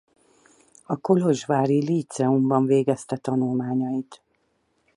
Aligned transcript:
A 0.85 0.97
kolozsvári 0.97 1.83
líceumban 1.85 2.65
végezte 2.65 3.17
tanulmányait. 3.17 4.21